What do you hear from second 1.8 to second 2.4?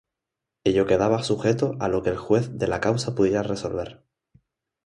lo que el